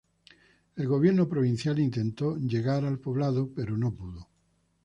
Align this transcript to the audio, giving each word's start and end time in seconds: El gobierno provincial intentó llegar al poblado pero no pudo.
El 0.77 0.87
gobierno 0.87 1.29
provincial 1.29 1.77
intentó 1.77 2.35
llegar 2.35 2.83
al 2.85 2.97
poblado 2.97 3.51
pero 3.55 3.77
no 3.77 3.93
pudo. 3.93 4.27